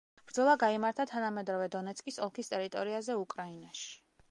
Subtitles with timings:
[0.29, 3.89] ბრძოლა გაიმართა თანამედროვე დონეცკის ოლქის ტერიტორიაზე უკრაინაში.